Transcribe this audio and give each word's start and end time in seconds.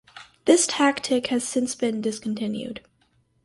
This 0.45 0.65
tactic 0.65 1.27
has 1.27 1.47
since 1.47 1.75
been 1.75 2.01
discontinued. 2.01 2.81